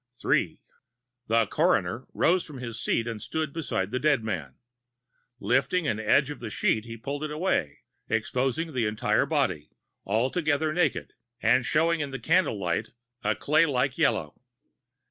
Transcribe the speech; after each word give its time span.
III 0.25 0.59
The 1.27 1.45
coroner 1.45 2.07
rose 2.15 2.43
from 2.43 2.57
his 2.57 2.79
seat 2.81 3.05
and 3.05 3.21
stood 3.21 3.53
beside 3.53 3.91
the 3.91 3.99
dead 3.99 4.23
man. 4.23 4.55
Lifting 5.39 5.87
an 5.87 5.99
edge 5.99 6.31
of 6.31 6.39
the 6.39 6.49
sheet 6.49 6.85
he 6.85 6.97
pulled 6.97 7.23
it 7.23 7.29
away, 7.29 7.81
exposing 8.09 8.73
the 8.73 8.87
entire 8.87 9.27
body, 9.27 9.69
altogether 10.03 10.73
naked 10.73 11.13
and 11.39 11.63
showing 11.63 11.99
in 11.99 12.09
the 12.09 12.17
candle 12.17 12.57
light 12.59 12.87
a 13.23 13.35
clay 13.35 13.67
like 13.67 13.95
yellow. 13.95 14.41